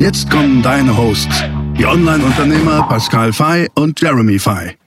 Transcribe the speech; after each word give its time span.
Jetzt 0.00 0.30
kommen 0.30 0.62
deine 0.62 0.96
Hosts, 0.96 1.44
die 1.76 1.84
Online-Unternehmer 1.84 2.88
Pascal 2.88 3.34
Fay 3.34 3.68
und 3.74 4.00
Jeremy 4.00 4.38
Fay. 4.38 4.78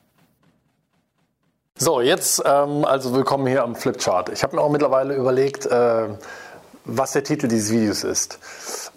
So, 1.78 2.02
jetzt 2.02 2.42
ähm, 2.44 2.84
also 2.84 3.14
willkommen 3.14 3.46
hier 3.46 3.64
am 3.64 3.76
Flipchart. 3.76 4.30
Ich 4.30 4.42
habe 4.42 4.56
mir 4.56 4.64
auch 4.64 4.72
mittlerweile 4.72 5.14
überlegt, 5.14 5.68
äh, 5.68 6.08
was 6.86 7.12
der 7.12 7.24
Titel 7.24 7.48
dieses 7.48 7.72
Videos 7.72 8.04
ist. 8.04 8.40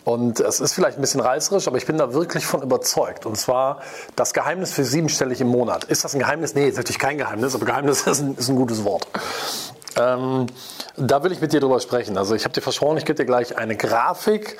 Und 0.04 0.40
es 0.40 0.60
ist 0.60 0.72
vielleicht 0.72 0.96
ein 0.96 1.02
bisschen 1.02 1.20
reißerisch, 1.20 1.68
aber 1.68 1.76
ich 1.76 1.84
bin 1.84 1.98
da 1.98 2.14
wirklich 2.14 2.46
von 2.46 2.62
überzeugt. 2.62 3.26
Und 3.26 3.36
zwar 3.36 3.82
das 4.16 4.32
Geheimnis 4.32 4.72
für 4.72 4.84
siebenstellig 4.84 5.42
im 5.42 5.48
Monat. 5.48 5.84
Ist 5.84 6.02
das 6.04 6.14
ein 6.14 6.20
Geheimnis? 6.20 6.54
Nee, 6.54 6.68
ist 6.68 6.78
natürlich 6.78 6.98
kein 6.98 7.18
Geheimnis, 7.18 7.54
aber 7.54 7.66
Geheimnis 7.66 8.00
ist 8.06 8.22
ein, 8.22 8.36
ist 8.36 8.48
ein 8.48 8.56
gutes 8.56 8.84
Wort. 8.84 9.06
Ähm, 9.96 10.46
da 10.96 11.22
will 11.22 11.32
ich 11.32 11.40
mit 11.40 11.52
dir 11.52 11.60
drüber 11.60 11.80
sprechen. 11.80 12.18
Also 12.18 12.34
ich 12.34 12.44
habe 12.44 12.52
dir 12.52 12.60
versprochen, 12.60 12.98
ich 12.98 13.04
gebe 13.04 13.16
dir 13.16 13.24
gleich 13.24 13.56
eine 13.56 13.76
Grafik, 13.76 14.58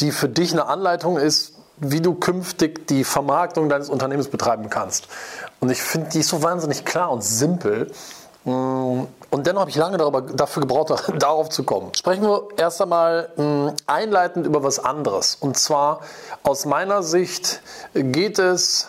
die 0.00 0.12
für 0.12 0.28
dich 0.28 0.52
eine 0.52 0.66
Anleitung 0.66 1.16
ist, 1.16 1.54
wie 1.78 2.00
du 2.00 2.14
künftig 2.14 2.86
die 2.86 3.04
Vermarktung 3.04 3.68
deines 3.68 3.88
Unternehmens 3.88 4.28
betreiben 4.28 4.70
kannst. 4.70 5.08
Und 5.60 5.70
ich 5.70 5.82
finde, 5.82 6.10
die 6.10 6.20
ist 6.20 6.28
so 6.28 6.42
wahnsinnig 6.42 6.84
klar 6.84 7.10
und 7.10 7.22
simpel. 7.22 7.90
Mm, 8.44 9.02
und 9.30 9.46
dennoch 9.46 9.62
habe 9.62 9.70
ich 9.70 9.76
lange 9.76 9.96
darüber, 9.96 10.22
dafür 10.22 10.60
gebraucht, 10.60 10.92
darauf 11.18 11.48
zu 11.48 11.64
kommen. 11.64 11.92
Sprechen 11.94 12.22
wir 12.22 12.48
erst 12.56 12.80
einmal 12.80 13.30
mm, 13.36 13.68
einleitend 13.86 14.46
über 14.46 14.62
was 14.62 14.78
anderes. 14.78 15.34
Und 15.34 15.58
zwar 15.58 16.00
aus 16.42 16.66
meiner 16.66 17.02
Sicht 17.02 17.60
geht 17.94 18.38
es 18.38 18.88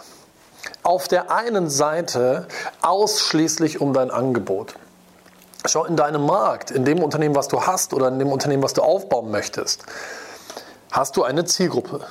auf 0.83 1.07
der 1.07 1.31
einen 1.31 1.69
Seite 1.69 2.47
ausschließlich 2.81 3.81
um 3.81 3.93
dein 3.93 4.11
Angebot. 4.11 4.75
Schau 5.67 5.85
in 5.85 5.95
deinem 5.95 6.25
Markt, 6.25 6.71
in 6.71 6.85
dem 6.85 7.01
Unternehmen, 7.01 7.35
was 7.35 7.47
du 7.47 7.61
hast 7.61 7.93
oder 7.93 8.07
in 8.07 8.19
dem 8.19 8.31
Unternehmen, 8.31 8.63
was 8.63 8.73
du 8.73 8.81
aufbauen 8.81 9.31
möchtest. 9.31 9.83
Hast 10.91 11.17
du 11.17 11.23
eine 11.23 11.45
Zielgruppe? 11.45 12.01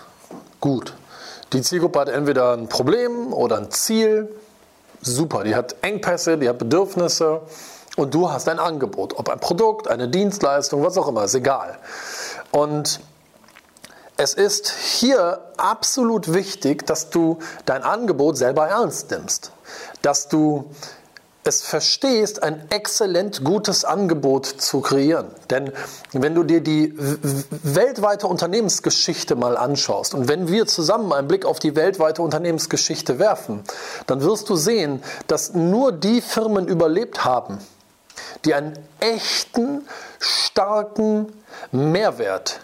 Gut. 0.61 0.95
Die 1.53 1.63
Zielgruppe 1.63 2.01
hat 2.01 2.09
entweder 2.09 2.53
ein 2.53 2.69
Problem 2.69 3.33
oder 3.33 3.59
ein 3.59 3.71
Ziel. 3.71 4.35
Super, 5.01 5.45
die 5.45 5.55
hat 5.55 5.77
Engpässe, 5.83 6.39
die 6.39 6.49
hat 6.49 6.59
Bedürfnisse 6.59 7.43
und 7.97 8.13
du 8.15 8.31
hast 8.31 8.49
ein 8.49 8.59
Angebot. 8.59 9.17
Ob 9.19 9.29
ein 9.29 9.39
Produkt, 9.39 9.89
eine 9.89 10.09
Dienstleistung, 10.09 10.83
was 10.83 10.99
auch 10.99 11.09
immer, 11.09 11.25
ist 11.25 11.35
egal. 11.35 11.79
Und 12.51 13.01
es 14.17 14.35
ist 14.35 14.71
hier 14.71 15.41
absolut 15.57 16.33
wichtig, 16.33 16.87
dass 16.87 17.11
du 17.11 17.39
dein 17.67 17.83
Angebot 17.83 18.37
selber 18.37 18.69
ernst 18.69 19.11
nimmst. 19.11 19.53
Dass 20.03 20.29
du 20.29 20.71
es 21.45 21.63
verstehst, 21.63 22.43
ein 22.43 22.71
exzellent 22.71 23.45
gutes 23.45 23.85
Angebot 23.85 24.47
zu 24.47 24.81
kreieren. 24.81 25.27
Denn 25.51 25.73
wenn 26.13 26.35
du 26.35 26.43
dir 26.43 26.63
die 26.63 26.95
weltweite 26.97 28.27
Unternehmensgeschichte 28.27 29.37
mal 29.37 29.57
anschaust 29.57 30.15
und 30.15 30.29
wenn 30.29 30.49
wir 30.49 30.67
zusammen 30.67 31.13
einen 31.13 31.29
Blick 31.29 31.45
auf 31.45 31.59
die 31.59 31.77
weltweite 31.77 32.23
Unternehmensgeschichte 32.23 33.19
werfen, 33.19 33.63
dann 34.07 34.23
wirst 34.23 34.49
du 34.49 34.57
sehen, 34.57 35.03
dass 35.27 35.55
nur 35.55 35.93
die 35.93 36.23
Firmen 36.23 36.67
überlebt 36.67 37.25
haben, 37.25 37.59
die 38.45 38.55
einen 38.55 38.79
echten, 39.01 39.87
starken 40.19 41.33
Mehrwert 41.73 42.61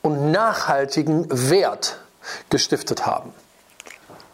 und 0.00 0.30
nachhaltigen 0.30 1.26
Wert 1.50 1.98
gestiftet 2.48 3.04
haben. 3.04 3.32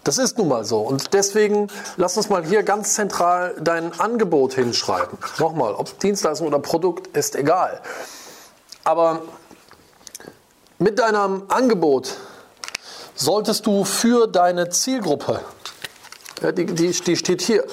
Das 0.04 0.19
ist 0.19 0.37
nun 0.37 0.48
mal 0.48 0.66
so. 0.66 0.81
Und 0.81 1.15
deswegen 1.15 1.69
lass 1.97 2.16
uns 2.19 2.28
mal 2.28 2.44
hier 2.44 2.62
ganz 2.62 2.92
zentral 2.92 3.56
dein 3.59 3.98
Angebot 3.98 4.53
hinschreiben. 4.53 5.19
Nochmal, 5.38 5.75
ob 5.75 5.98
Dienstleistung 5.98 6.47
oder 6.47 6.59
Produkt 6.59 7.16
ist 7.16 7.34
egal. 7.34 7.81
Aber 8.84 9.22
mit 10.78 10.98
deinem 10.98 11.44
Angebot 11.48 12.19
solltest 13.14 13.64
du 13.64 13.84
für 13.84 14.26
deine 14.26 14.69
Zielgruppe, 14.69 15.41
ja, 16.43 16.53
die, 16.53 16.66
die, 16.66 16.91
die 16.91 17.16
steht 17.16 17.41
hier, 17.41 17.64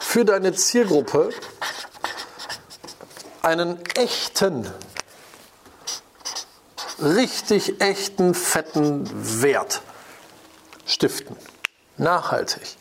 für 0.00 0.24
deine 0.24 0.54
Zielgruppe 0.54 1.30
einen 3.42 3.78
echten, 3.94 4.68
richtig 7.00 7.80
echten, 7.80 8.34
fetten 8.34 9.08
Wert 9.42 9.82
stiften 10.84 11.36
nachhaltig. 11.98 12.76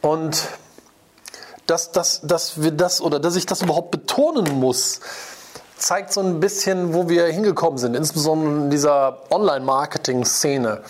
Und 0.00 0.48
dass, 1.66 1.92
dass, 1.92 2.20
dass 2.22 2.60
wir 2.60 2.72
das 2.72 3.00
oder 3.00 3.20
dass 3.20 3.36
ich 3.36 3.46
das 3.46 3.62
überhaupt 3.62 3.90
betonen 3.90 4.60
muss, 4.60 5.00
zeigt 5.76 6.12
so 6.12 6.20
ein 6.20 6.40
bisschen, 6.40 6.94
wo 6.94 7.08
wir 7.08 7.26
hingekommen 7.26 7.78
sind, 7.78 7.94
insbesondere 7.94 8.64
in 8.64 8.70
dieser 8.70 9.18
Online-Marketing-Szene. 9.30 10.82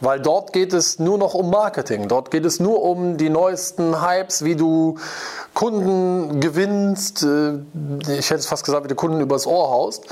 Weil 0.00 0.20
dort 0.20 0.52
geht 0.52 0.72
es 0.72 0.98
nur 0.98 1.18
noch 1.18 1.34
um 1.34 1.50
Marketing. 1.50 2.06
Dort 2.06 2.30
geht 2.30 2.44
es 2.44 2.60
nur 2.60 2.82
um 2.82 3.16
die 3.16 3.30
neuesten 3.30 4.00
Hypes, 4.00 4.44
wie 4.44 4.54
du 4.54 4.96
Kunden 5.54 6.40
gewinnst. 6.40 7.24
Äh, 7.24 7.58
ich 8.16 8.30
hätte 8.30 8.42
fast 8.44 8.64
gesagt, 8.64 8.84
wie 8.84 8.88
du 8.88 8.94
Kunden 8.94 9.20
übers 9.20 9.46
Ohr 9.46 9.70
haust. 9.70 10.04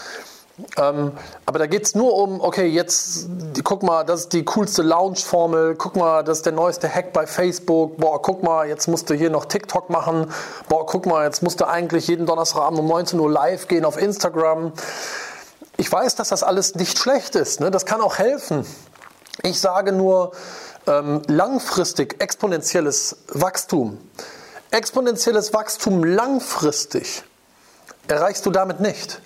Ähm, 0.78 1.12
aber 1.44 1.58
da 1.58 1.66
geht 1.66 1.84
es 1.84 1.94
nur 1.94 2.14
um, 2.14 2.40
okay, 2.40 2.66
jetzt 2.66 3.28
guck 3.62 3.82
mal, 3.82 4.04
das 4.04 4.20
ist 4.20 4.32
die 4.32 4.44
coolste 4.44 4.82
Launch-Formel, 4.82 5.74
guck 5.76 5.96
mal, 5.96 6.24
das 6.24 6.38
ist 6.38 6.46
der 6.46 6.54
neueste 6.54 6.88
Hack 6.88 7.12
bei 7.12 7.26
Facebook, 7.26 7.98
boah, 7.98 8.22
guck 8.22 8.42
mal, 8.42 8.66
jetzt 8.66 8.86
musst 8.86 9.10
du 9.10 9.14
hier 9.14 9.28
noch 9.28 9.44
TikTok 9.44 9.90
machen, 9.90 10.32
boah, 10.68 10.86
guck 10.86 11.04
mal, 11.04 11.26
jetzt 11.26 11.42
musst 11.42 11.60
du 11.60 11.66
eigentlich 11.66 12.08
jeden 12.08 12.24
Donnerstagabend 12.24 12.80
um 12.80 12.86
19 12.86 13.20
Uhr 13.20 13.30
live 13.30 13.68
gehen 13.68 13.84
auf 13.84 14.00
Instagram. 14.00 14.72
Ich 15.76 15.92
weiß, 15.92 16.14
dass 16.14 16.30
das 16.30 16.42
alles 16.42 16.74
nicht 16.74 16.98
schlecht 16.98 17.34
ist, 17.34 17.60
ne? 17.60 17.70
das 17.70 17.84
kann 17.84 18.00
auch 18.00 18.16
helfen. 18.16 18.66
Ich 19.42 19.60
sage 19.60 19.92
nur, 19.92 20.32
ähm, 20.86 21.20
langfristig 21.26 22.22
exponentielles 22.22 23.18
Wachstum. 23.28 23.98
Exponentielles 24.70 25.52
Wachstum 25.52 26.02
langfristig 26.02 27.24
erreichst 28.08 28.46
du 28.46 28.50
damit 28.50 28.80
nicht. 28.80 29.20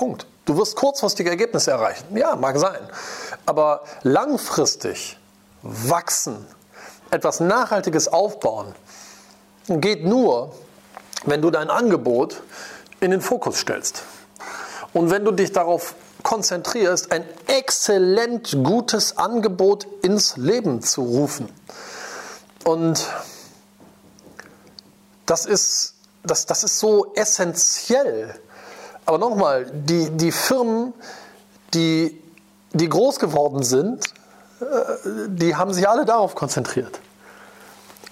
Punkt. 0.00 0.26
Du 0.46 0.56
wirst 0.56 0.76
kurzfristige 0.76 1.28
Ergebnisse 1.28 1.72
erreichen. 1.72 2.16
Ja, 2.16 2.34
mag 2.34 2.56
sein. 2.56 2.80
Aber 3.44 3.82
langfristig 4.02 5.18
wachsen, 5.60 6.46
etwas 7.10 7.40
Nachhaltiges 7.40 8.08
aufbauen, 8.08 8.74
geht 9.68 10.06
nur, 10.06 10.54
wenn 11.26 11.42
du 11.42 11.50
dein 11.50 11.68
Angebot 11.68 12.42
in 13.00 13.10
den 13.10 13.20
Fokus 13.20 13.58
stellst. 13.58 14.04
Und 14.94 15.10
wenn 15.10 15.22
du 15.22 15.32
dich 15.32 15.52
darauf 15.52 15.94
konzentrierst, 16.22 17.12
ein 17.12 17.24
exzellent 17.46 18.56
gutes 18.64 19.18
Angebot 19.18 19.86
ins 20.00 20.38
Leben 20.38 20.80
zu 20.80 21.02
rufen. 21.02 21.46
Und 22.64 23.06
das 25.26 25.44
ist, 25.44 25.92
das, 26.22 26.46
das 26.46 26.64
ist 26.64 26.78
so 26.78 27.12
essentiell 27.16 28.40
aber 29.10 29.18
nochmal, 29.18 29.66
die, 29.72 30.08
die 30.10 30.30
Firmen, 30.30 30.94
die, 31.74 32.22
die 32.72 32.88
groß 32.88 33.18
geworden 33.18 33.64
sind, 33.64 34.04
äh, 34.60 34.64
die 35.26 35.56
haben 35.56 35.74
sich 35.74 35.88
alle 35.88 36.04
darauf 36.04 36.36
konzentriert. 36.36 37.00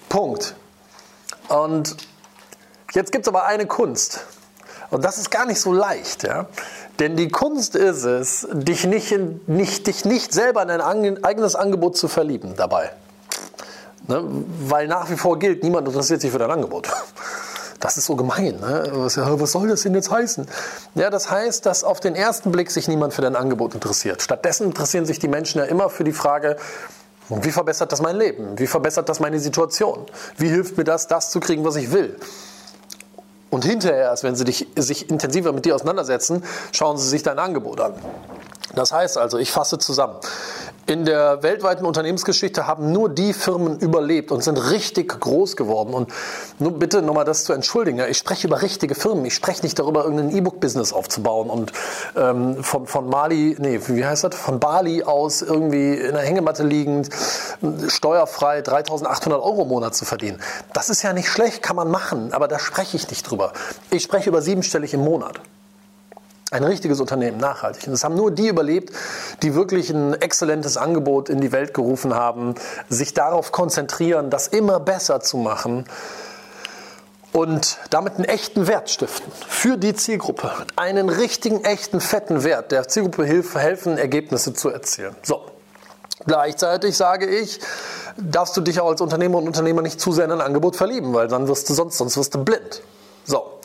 Punkt. 0.09 0.55
Und 1.47 1.95
jetzt 2.91 3.13
gibt 3.13 3.25
es 3.25 3.29
aber 3.29 3.45
eine 3.45 3.65
Kunst. 3.65 4.25
Und 4.89 5.05
das 5.05 5.17
ist 5.17 5.31
gar 5.31 5.45
nicht 5.45 5.61
so 5.61 5.71
leicht. 5.71 6.23
Ja? 6.23 6.47
Denn 6.99 7.15
die 7.15 7.29
Kunst 7.29 7.77
ist 7.77 8.03
es, 8.03 8.45
dich 8.51 8.85
nicht, 8.85 9.13
in, 9.13 9.39
nicht, 9.47 9.87
dich 9.87 10.03
nicht 10.03 10.33
selber 10.33 10.63
in 10.63 10.67
dein 10.67 11.23
eigenes 11.23 11.55
Angebot 11.55 11.95
zu 11.95 12.09
verlieben 12.09 12.57
dabei. 12.57 12.91
Ne? 14.07 14.21
Weil 14.65 14.89
nach 14.89 15.09
wie 15.09 15.15
vor 15.15 15.39
gilt, 15.39 15.63
niemand 15.63 15.87
interessiert 15.87 16.19
sich 16.19 16.31
für 16.31 16.39
dein 16.39 16.51
Angebot. 16.51 16.89
Das 17.79 17.97
ist 17.97 18.05
so 18.05 18.15
gemein. 18.15 18.59
Ne? 18.59 18.89
Was, 18.91 19.17
was, 19.17 19.51
soll 19.51 19.69
das 19.69 19.83
denn 19.83 19.95
jetzt 19.95 20.11
heißen? 20.11 20.47
Ja, 20.95 21.09
das 21.09 21.31
heißt, 21.31 21.65
dass 21.65 21.83
auf 21.83 21.99
den 21.99 22.15
ersten 22.15 22.51
Blick 22.51 22.71
sich 22.71 22.87
niemand 22.87 23.13
für 23.13 23.21
dein 23.21 23.35
Angebot 23.35 23.73
interessiert. 23.73 24.21
Stattdessen 24.21 24.65
interessieren 24.65 25.05
sich 25.05 25.19
die 25.19 25.29
Menschen 25.29 25.59
ja 25.59 25.65
immer 25.65 25.89
für 25.89 26.03
die 26.03 26.11
Frage, 26.11 26.57
wie 27.29 27.51
verbessert 27.51 27.91
das 27.91 28.01
mein 28.01 28.15
Leben? 28.15 28.57
Wie 28.57 28.67
verbessert 28.67 29.07
das 29.07 29.19
meine 29.19 29.39
Situation? 29.39 30.05
Wie 30.37 30.49
hilft 30.49 30.77
mir 30.77 30.83
das, 30.83 31.07
das 31.07 31.29
zu 31.29 31.39
kriegen, 31.39 31.63
was 31.63 31.75
ich 31.75 31.91
will? 31.91 32.17
Und 33.51 33.65
hinterher 33.65 33.97
erst, 33.97 34.23
wenn 34.23 34.35
sie 34.35 34.43
dich, 34.43 34.67
sich 34.75 35.09
intensiver 35.09 35.53
mit 35.53 35.65
dir 35.65 35.75
auseinandersetzen, 35.75 36.43
schauen 36.71 36.97
sie 36.97 37.07
sich 37.07 37.23
dein 37.23 37.39
Angebot 37.39 37.79
an. 37.79 37.93
Das 38.75 38.91
heißt 38.91 39.17
also, 39.17 39.37
ich 39.37 39.51
fasse 39.51 39.77
zusammen. 39.79 40.17
In 40.89 41.05
der 41.05 41.43
weltweiten 41.43 41.85
Unternehmensgeschichte 41.85 42.65
haben 42.65 42.91
nur 42.91 43.09
die 43.09 43.33
Firmen 43.33 43.77
überlebt 43.77 44.31
und 44.31 44.43
sind 44.43 44.57
richtig 44.71 45.19
groß 45.19 45.55
geworden. 45.55 45.93
Und 45.93 46.11
nur 46.57 46.79
bitte 46.79 47.03
nochmal 47.03 47.25
das 47.25 47.43
zu 47.43 47.53
entschuldigen. 47.53 48.03
Ich 48.09 48.17
spreche 48.17 48.47
über 48.47 48.63
richtige 48.63 48.95
Firmen. 48.95 49.23
Ich 49.25 49.35
spreche 49.35 49.61
nicht 49.61 49.77
darüber, 49.77 50.03
irgendein 50.05 50.35
E-Book-Business 50.35 50.91
aufzubauen 50.91 51.51
und 51.51 51.73
ähm, 52.17 52.63
von, 52.63 52.87
von 52.87 53.07
Mali, 53.07 53.55
nee, 53.59 53.79
wie 53.85 54.03
heißt 54.03 54.23
das? 54.23 54.33
Von 54.33 54.59
Bali 54.59 55.03
aus 55.03 55.43
irgendwie 55.43 55.93
in 55.93 56.15
der 56.15 56.23
Hängematte 56.23 56.63
liegend, 56.63 57.09
steuerfrei 57.87 58.63
3800 58.63 59.43
Euro 59.43 59.61
im 59.61 59.67
Monat 59.67 59.93
zu 59.93 60.05
verdienen. 60.05 60.41
Das 60.73 60.89
ist 60.89 61.03
ja 61.03 61.13
nicht 61.13 61.29
schlecht, 61.29 61.61
kann 61.61 61.75
man 61.75 61.91
machen, 61.91 62.33
aber 62.33 62.47
da 62.47 62.57
spreche 62.57 62.97
ich 62.97 63.07
nicht 63.11 63.29
drüber. 63.29 63.53
Ich 63.91 64.01
spreche 64.01 64.29
über 64.29 64.41
siebenstellig 64.41 64.95
im 64.95 65.01
Monat. 65.01 65.39
Ein 66.51 66.63
richtiges 66.63 66.99
Unternehmen, 66.99 67.37
nachhaltig. 67.37 67.87
Und 67.87 67.93
es 67.93 68.03
haben 68.03 68.15
nur 68.15 68.31
die 68.31 68.47
überlebt, 68.47 68.91
die 69.43 69.53
wirklich 69.53 69.91
ein 69.91 70.19
exzellentes 70.19 70.77
Angebot 70.77 71.29
in 71.29 71.41
die 71.41 71.51
Welt 71.51 71.75
gerufen 71.75 72.15
haben, 72.15 72.55
sich 72.89 73.13
darauf 73.13 73.51
konzentrieren, 73.51 74.31
das 74.31 74.47
immer 74.47 74.79
besser 74.79 75.19
zu 75.21 75.37
machen 75.37 75.85
und 77.33 77.77
damit 77.91 78.15
einen 78.15 78.25
echten 78.25 78.67
Wert 78.67 78.89
stiften 78.89 79.31
für 79.47 79.77
die 79.77 79.93
Zielgruppe. 79.93 80.51
Einen 80.75 81.09
richtigen, 81.09 81.63
echten, 81.63 82.01
fetten 82.01 82.43
Wert, 82.43 82.71
der 82.71 82.87
Zielgruppe 82.87 83.25
helfen, 83.25 83.97
Ergebnisse 83.97 84.53
zu 84.53 84.69
erzielen. 84.69 85.15
So. 85.21 85.45
Gleichzeitig 86.25 86.97
sage 86.97 87.27
ich, 87.27 87.59
darfst 88.17 88.57
du 88.57 88.61
dich 88.61 88.79
auch 88.81 88.89
als 88.89 89.01
Unternehmer 89.01 89.37
und 89.37 89.47
Unternehmer 89.47 89.81
nicht 89.81 90.01
zu 90.01 90.11
sehr 90.11 90.25
in 90.25 90.31
ein 90.31 90.41
Angebot 90.41 90.75
verlieben, 90.75 91.13
weil 91.13 91.27
dann 91.27 91.47
wirst 91.47 91.69
du 91.69 91.73
sonst, 91.73 91.97
sonst 91.97 92.17
wirst 92.17 92.33
du 92.33 92.43
blind. 92.43 92.81
So. 93.23 93.59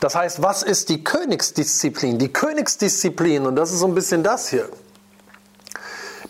Das 0.00 0.14
heißt, 0.14 0.42
was 0.42 0.62
ist 0.62 0.88
die 0.88 1.02
Königsdisziplin? 1.02 2.18
Die 2.18 2.32
Königsdisziplin, 2.32 3.46
und 3.46 3.56
das 3.56 3.72
ist 3.72 3.80
so 3.80 3.86
ein 3.86 3.94
bisschen 3.94 4.22
das 4.22 4.48
hier. 4.48 4.68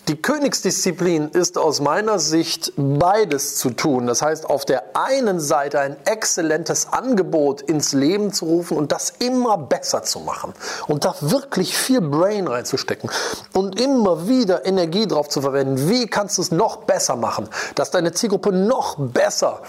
Die 0.08 0.16
Königsdisziplin 0.16 1.28
ist 1.28 1.58
aus 1.58 1.82
meiner 1.82 2.18
Sicht 2.18 2.72
beides 2.78 3.56
zu 3.56 3.68
tun. 3.68 4.06
Das 4.06 4.22
heißt, 4.22 4.46
auf 4.46 4.64
der 4.64 4.96
einen 4.96 5.38
Seite 5.38 5.80
ein 5.80 5.98
exzellentes 6.06 6.90
Angebot 6.90 7.60
ins 7.60 7.92
Leben 7.92 8.32
zu 8.32 8.46
rufen 8.46 8.78
und 8.78 8.90
das 8.90 9.10
immer 9.18 9.58
besser 9.58 10.02
zu 10.02 10.20
machen 10.20 10.54
und 10.86 11.04
da 11.04 11.14
wirklich 11.20 11.76
viel 11.76 12.00
Brain 12.00 12.48
reinzustecken 12.48 13.10
und 13.52 13.78
immer 13.78 14.26
wieder 14.28 14.64
Energie 14.64 15.06
drauf 15.06 15.28
zu 15.28 15.42
verwenden. 15.42 15.90
Wie 15.90 16.06
kannst 16.06 16.38
du 16.38 16.42
es 16.42 16.52
noch 16.52 16.84
besser 16.84 17.16
machen, 17.16 17.46
dass 17.74 17.90
deine 17.90 18.12
Zielgruppe 18.12 18.50
noch 18.50 18.96
besser 18.98 19.60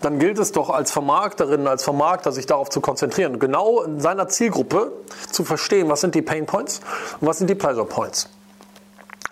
dann 0.00 0.18
gilt 0.18 0.38
es 0.38 0.52
doch 0.52 0.68
als 0.68 0.90
Vermarkterin, 0.90 1.66
als 1.66 1.84
Vermarkter, 1.84 2.32
sich 2.32 2.46
darauf 2.46 2.70
zu 2.70 2.80
konzentrieren. 2.80 3.38
Genau 3.38 3.82
in 3.82 4.00
seiner 4.00 4.28
Zielgruppe 4.28 4.92
zu 5.30 5.44
verstehen, 5.44 5.88
was 5.88 6.00
sind 6.00 6.14
die 6.14 6.22
Pain 6.22 6.46
Points 6.46 6.80
und 7.20 7.28
was 7.28 7.38
sind 7.38 7.48
die 7.48 7.54
Pleasure 7.54 7.86
Points 7.86 8.28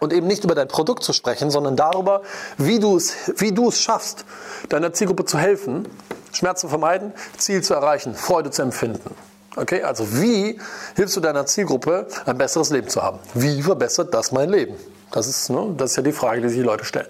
und 0.04 0.12
eben 0.12 0.26
nicht 0.26 0.44
über 0.44 0.54
dein 0.54 0.68
Produkt 0.68 1.02
zu 1.02 1.12
sprechen, 1.12 1.50
sondern 1.50 1.76
darüber, 1.76 2.22
wie 2.58 2.78
du 2.78 2.96
es, 2.96 3.14
wie 3.36 3.52
du 3.52 3.68
es 3.68 3.80
schaffst, 3.80 4.24
deiner 4.68 4.92
Zielgruppe 4.92 5.24
zu 5.24 5.38
helfen, 5.38 5.88
Schmerz 6.32 6.60
zu 6.60 6.68
vermeiden, 6.68 7.12
Ziel 7.36 7.62
zu 7.62 7.74
erreichen, 7.74 8.14
Freude 8.14 8.50
zu 8.50 8.62
empfinden. 8.62 9.14
Okay, 9.56 9.82
also 9.82 10.20
wie 10.20 10.60
hilfst 10.96 11.16
du 11.16 11.20
deiner 11.20 11.46
Zielgruppe, 11.46 12.08
ein 12.26 12.38
besseres 12.38 12.70
Leben 12.70 12.88
zu 12.88 13.02
haben? 13.02 13.18
Wie 13.34 13.62
verbessert 13.62 14.12
das 14.12 14.32
mein 14.32 14.50
Leben? 14.50 14.74
Das 15.12 15.28
ist, 15.28 15.48
ne, 15.48 15.74
das 15.76 15.92
ist 15.92 15.96
ja 15.96 16.02
die 16.02 16.12
Frage, 16.12 16.40
die 16.40 16.48
sich 16.48 16.58
die 16.58 16.64
Leute 16.64 16.84
stellen. 16.84 17.08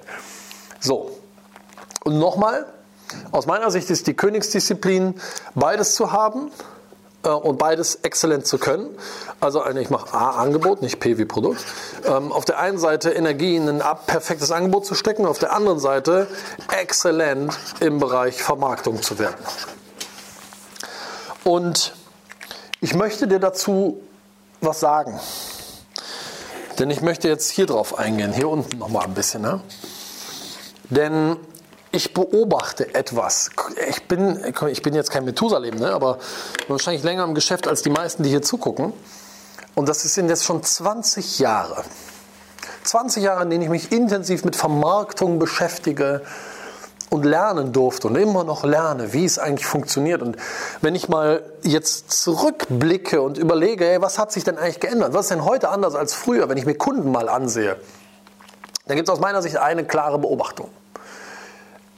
So, 0.79 1.19
und 2.05 2.19
nochmal, 2.19 2.67
aus 3.33 3.47
meiner 3.47 3.71
Sicht 3.71 3.89
ist 3.91 4.07
die 4.07 4.15
Königsdisziplin, 4.15 5.15
beides 5.55 5.95
zu 5.95 6.13
haben, 6.13 6.51
und 7.31 7.59
beides 7.59 7.97
exzellent 7.97 8.47
zu 8.47 8.59
können. 8.59 8.89
Also 9.41 9.63
eine, 9.63 9.81
ich 9.81 9.91
mache 9.91 10.15
A 10.15 10.43
Angebot, 10.43 10.83
nicht 10.83 11.01
P 11.01 11.19
wie 11.19 11.25
Produkt. 11.25 11.65
Ähm, 12.05 12.33
auf 12.33 12.45
der 12.45 12.59
einen 12.59 12.79
Seite 12.79 13.11
Energie 13.11 13.57
in 13.57 13.69
ein 13.69 13.83
perfektes 14.07 14.51
Angebot 14.51 14.87
zu 14.87 14.95
stecken, 14.95 15.27
auf 15.27 15.39
der 15.39 15.53
anderen 15.53 15.79
Seite 15.79 16.27
exzellent 16.71 17.57
im 17.81 17.99
Bereich 17.99 18.43
Vermarktung 18.43 19.03
zu 19.03 19.19
werden. 19.19 19.37
Und 21.45 21.95
ich 22.81 22.95
möchte 22.95 23.29
dir 23.29 23.39
dazu 23.39 24.01
was 24.61 24.81
sagen. 24.81 25.21
Denn 26.79 26.91
ich 26.91 27.03
möchte 27.03 27.29
jetzt 27.29 27.51
hier 27.51 27.67
drauf 27.67 27.99
eingehen, 27.99 28.33
hier 28.33 28.49
unten 28.49 28.79
nochmal 28.79 29.05
ein 29.05 29.15
bisschen. 29.15 29.43
Ne? 29.43 29.61
Denn 30.91 31.37
ich 31.95 32.13
beobachte 32.13 32.95
etwas. 32.95 33.51
Ich 33.89 34.09
bin, 34.09 34.53
ich 34.69 34.83
bin 34.83 34.95
jetzt 34.95 35.11
kein 35.11 35.25
Methusalem, 35.25 35.77
ne, 35.77 35.93
aber 35.93 36.19
wahrscheinlich 36.67 37.05
länger 37.05 37.23
im 37.23 37.35
Geschäft 37.35 37.69
als 37.69 37.83
die 37.83 37.91
meisten, 37.91 38.25
die 38.25 38.31
hier 38.31 38.43
zugucken. 38.43 38.93
Und 39.77 39.89
das 39.89 40.03
sind 40.03 40.29
jetzt 40.29 40.45
schon 40.45 40.63
20 40.63 41.39
Jahre. 41.39 41.85
20 42.83 43.23
Jahre, 43.23 43.45
in 43.45 43.51
denen 43.51 43.63
ich 43.63 43.69
mich 43.69 43.93
intensiv 43.93 44.45
mit 44.45 44.57
Vermarktung 44.57 45.39
beschäftige 45.39 46.23
und 47.11 47.25
lernen 47.25 47.73
durfte 47.73 48.09
und 48.09 48.17
immer 48.17 48.43
noch 48.43 48.65
lerne, 48.65 49.13
wie 49.13 49.25
es 49.25 49.39
eigentlich 49.39 49.67
funktioniert. 49.67 50.21
Und 50.21 50.37
wenn 50.81 50.97
ich 50.97 51.09
mal 51.09 51.45
jetzt 51.63 52.11
zurückblicke 52.11 53.23
und 53.23 53.39
überlege, 53.39 53.89
ey, 53.89 54.03
was 54.03 54.19
hat 54.19 54.33
sich 54.33 54.43
denn 54.43 54.59
eigentlich 54.59 54.81
geändert? 54.81 55.15
Was 55.15 55.27
ist 55.27 55.31
denn 55.31 55.45
heute 55.45 55.69
anders 55.69 55.95
als 55.95 56.13
früher, 56.13 56.49
wenn 56.49 56.57
ich 56.57 56.67
mir 56.67 56.75
Kunden 56.75 57.13
mal 57.13 57.29
ansehe? 57.29 57.77
Dann 58.87 58.97
gibt 58.97 59.09
es 59.09 59.13
aus 59.13 59.21
meiner 59.21 59.43
Sicht 59.43 59.59
eine 59.59 59.85
klare 59.85 60.19
Beobachtung. 60.19 60.69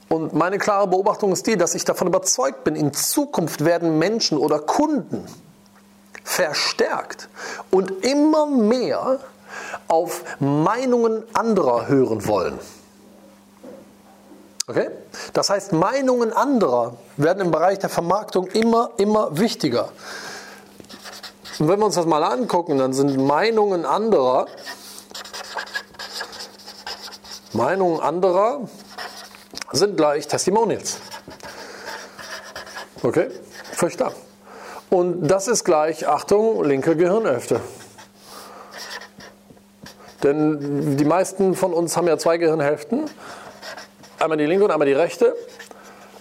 Und 0.09 0.35
meine 0.35 0.59
klare 0.59 0.87
Beobachtung 0.87 1.33
ist 1.33 1.47
die, 1.47 1.57
dass 1.57 1.75
ich 1.75 1.85
davon 1.85 2.07
überzeugt 2.09 2.65
bin, 2.65 2.77
in 2.77 2.93
Zukunft 2.93 3.65
werden 3.65 3.99
Menschen 3.99 4.39
oder 4.39 4.61
Kunden 4.61 5.27
verstärkt 6.23 7.29
und 7.71 8.05
immer 8.05 8.47
mehr 8.47 9.21
auf 9.89 10.23
Meinungen 10.41 11.25
anderer 11.33 11.89
hören 11.89 12.27
wollen. 12.27 12.59
Okay? 14.69 14.91
Das 15.33 15.51
heißt, 15.51 15.73
Meinungen 15.73 16.33
anderer 16.33 16.95
werden 17.17 17.41
im 17.41 17.51
Bereich 17.51 17.79
der 17.79 17.89
Vermarktung 17.89 18.47
immer, 18.49 18.91
immer 18.97 19.39
wichtiger. 19.39 19.91
Und 21.59 21.69
wenn 21.69 21.79
wir 21.79 21.87
uns 21.87 21.95
das 21.95 22.07
mal 22.07 22.23
angucken, 22.23 22.79
dann 22.79 22.93
sind 22.93 23.17
Meinungen 23.17 23.87
anderer, 23.87 24.47
Meinungen 27.53 28.01
anderer 28.01 28.69
sind 29.73 29.97
gleich 29.97 30.27
Testimonials. 30.27 30.99
Okay? 33.03 33.29
Da. 33.99 34.13
Und 34.91 35.29
das 35.29 35.49
ist 35.49 35.65
gleich, 35.65 36.09
Achtung, 36.09 36.65
linke 36.65 36.97
Gehirnhälfte. 36.97 37.61
Denn 40.23 40.97
die 40.97 41.05
meisten 41.05 41.55
von 41.55 41.73
uns 41.73 41.97
haben 41.97 42.07
ja 42.07 42.19
zwei 42.19 42.39
Gehirnhälften. 42.39 43.11
Einmal 44.19 44.39
die 44.39 44.47
linke 44.47 44.65
und 44.65 44.71
einmal 44.71 44.87
die 44.87 44.95
rechte. 44.95 45.35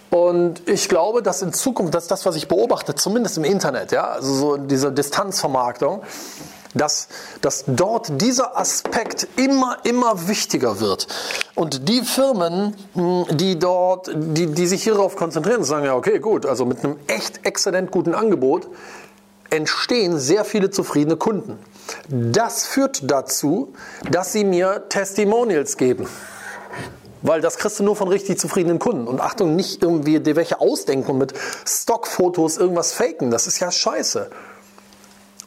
Und 0.10 0.68
ich 0.68 0.90
glaube, 0.90 1.22
dass 1.22 1.42
in 1.42 1.54
Zukunft, 1.54 1.94
das 1.94 2.04
ist 2.06 2.12
das, 2.12 2.25
was 2.25 2.36
ich 2.36 2.48
beobachte, 2.48 2.96
zumindest 2.96 3.38
im 3.38 3.44
Internet, 3.44 3.92
ja, 3.92 4.08
also 4.10 4.34
so 4.34 4.58
diese 4.58 4.92
Distanzvermarktung, 4.92 6.04
dass, 6.75 7.08
dass 7.41 7.63
dort 7.65 8.22
dieser 8.22 8.58
Aspekt 8.58 9.27
immer, 9.38 9.77
immer 9.84 10.27
wichtiger 10.27 10.79
wird. 10.79 11.08
Und 11.55 11.89
die 11.89 12.01
Firmen, 12.01 12.75
hm, 12.94 13.25
die 13.32 13.58
dort, 13.58 14.12
die, 14.13 14.48
die 14.48 14.67
sich 14.67 14.84
hierauf 14.84 15.15
konzentrieren, 15.15 15.63
sagen 15.63 15.86
ja, 15.86 15.96
okay, 15.96 16.20
gut, 16.20 16.46
also 16.46 16.65
mit 16.65 16.84
einem 16.84 16.98
echt 17.08 17.46
exzellent 17.46 17.89
guten 17.89 18.13
Angebot 18.13 18.67
entstehen 19.50 20.20
sehr 20.20 20.44
viele 20.44 20.70
zufriedene 20.70 21.17
Kunden. 21.17 21.58
Das 22.10 22.65
führt 22.65 23.10
dazu, 23.10 23.74
dass 24.10 24.34
sie 24.34 24.44
mir 24.44 24.86
Testimonials 24.89 25.77
geben. 25.77 26.08
Weil 27.22 27.41
das 27.41 27.58
kriegst 27.58 27.79
du 27.79 27.84
nur 27.84 27.96
von 27.96 28.08
richtig 28.08 28.39
zufriedenen 28.39 28.79
Kunden. 28.79 29.08
Und 29.08 29.20
Achtung, 29.20 29.55
nicht 29.55 29.82
irgendwie 29.82 30.20
dir 30.20 30.36
welche 30.36 30.60
ausdenken 30.60 31.12
und 31.12 31.17
mit 31.17 31.34
Stockfotos 31.65 32.58
irgendwas 32.58 32.91
faken. 32.91 33.32
Das 33.32 33.48
ist 33.48 33.60
ja 33.60 33.72
scheiße. 33.72 34.29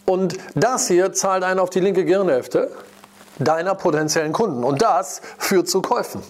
Und 0.08 0.38
das 0.54 0.88
hier 0.88 1.12
zahlt 1.12 1.44
einen 1.44 1.60
auf 1.60 1.68
die 1.68 1.80
linke 1.80 2.06
Gehirnhälfte 2.06 2.70
deiner 3.38 3.74
potenziellen 3.74 4.32
Kunden. 4.32 4.64
Und 4.64 4.80
das 4.80 5.20
führt 5.36 5.68
zu 5.68 5.82
Käufen. 5.82 6.22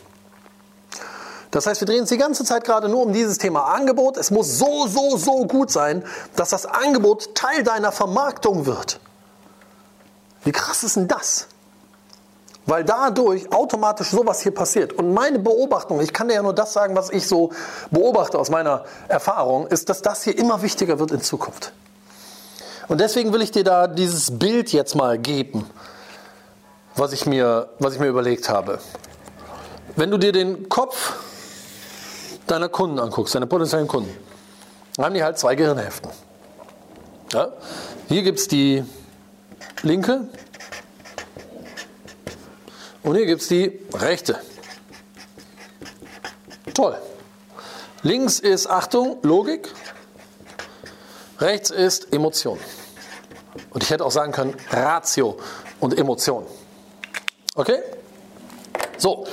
Das 1.52 1.68
heißt, 1.68 1.80
wir 1.80 1.86
drehen 1.86 2.00
uns 2.00 2.08
die 2.08 2.18
ganze 2.18 2.44
Zeit 2.44 2.64
gerade 2.64 2.88
nur 2.88 3.02
um 3.02 3.12
dieses 3.12 3.38
Thema 3.38 3.72
Angebot. 3.72 4.16
Es 4.16 4.32
muss 4.32 4.58
so, 4.58 4.88
so, 4.88 5.16
so 5.16 5.46
gut 5.46 5.70
sein, 5.70 6.04
dass 6.34 6.50
das 6.50 6.66
Angebot 6.66 7.36
Teil 7.36 7.62
deiner 7.62 7.92
Vermarktung 7.92 8.66
wird. 8.66 8.98
Wie 10.42 10.52
krass 10.52 10.82
ist 10.82 10.96
denn 10.96 11.06
das? 11.06 11.46
Weil 12.66 12.82
dadurch 12.82 13.52
automatisch 13.52 14.10
sowas 14.10 14.40
hier 14.40 14.52
passiert. 14.52 14.92
Und 14.92 15.14
meine 15.14 15.38
Beobachtung, 15.38 16.00
ich 16.00 16.12
kann 16.12 16.26
dir 16.26 16.34
ja 16.34 16.42
nur 16.42 16.52
das 16.52 16.72
sagen, 16.72 16.96
was 16.96 17.10
ich 17.10 17.28
so 17.28 17.52
beobachte 17.92 18.40
aus 18.40 18.50
meiner 18.50 18.84
Erfahrung, 19.06 19.68
ist, 19.68 19.88
dass 19.88 20.02
das 20.02 20.24
hier 20.24 20.36
immer 20.36 20.62
wichtiger 20.62 20.98
wird 20.98 21.12
in 21.12 21.20
Zukunft. 21.20 21.72
Und 22.88 23.00
deswegen 23.00 23.32
will 23.32 23.42
ich 23.42 23.50
dir 23.50 23.64
da 23.64 23.86
dieses 23.86 24.38
Bild 24.38 24.72
jetzt 24.72 24.94
mal 24.94 25.18
geben, 25.18 25.68
was 26.96 27.12
ich 27.12 27.26
mir, 27.26 27.68
was 27.78 27.94
ich 27.94 28.00
mir 28.00 28.08
überlegt 28.08 28.48
habe. 28.48 28.80
Wenn 29.94 30.10
du 30.10 30.16
dir 30.16 30.32
den 30.32 30.68
Kopf 30.68 31.16
deiner 32.46 32.68
Kunden 32.68 32.98
anguckst, 32.98 33.34
deiner 33.34 33.46
potenziellen 33.46 33.88
Kunden, 33.88 34.14
dann 34.96 35.06
haben 35.06 35.14
die 35.14 35.22
halt 35.22 35.38
zwei 35.38 35.54
Gehirnhälften. 35.54 36.10
Ja? 37.32 37.52
Hier 38.08 38.22
gibt 38.22 38.38
es 38.38 38.48
die 38.48 38.82
linke 39.82 40.28
und 43.02 43.16
hier 43.16 43.26
gibt 43.26 43.42
es 43.42 43.48
die 43.48 43.80
rechte. 43.92 44.38
Toll. 46.72 46.96
Links 48.02 48.38
ist 48.38 48.68
Achtung, 48.68 49.18
Logik. 49.22 49.68
Rechts 51.38 51.70
ist 51.70 52.12
Emotion. 52.12 52.58
Und 53.70 53.82
ich 53.82 53.90
hätte 53.90 54.04
auch 54.04 54.10
sagen 54.10 54.32
können 54.32 54.54
Ratio 54.70 55.38
und 55.80 55.96
Emotion. 55.96 56.46
Okay? 57.54 57.82
So. 58.96 59.26